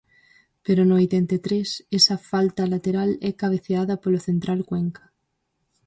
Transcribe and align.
Pero 0.65 0.81
no 0.85 0.95
oitenta 1.01 1.33
e 1.39 1.43
tres, 1.47 1.67
esta 1.99 2.15
falta 2.31 2.69
lateral 2.73 3.09
é 3.29 3.31
cabeceada 3.41 3.95
polo 4.03 4.19
central 4.27 4.59
Cuenca. 4.69 5.03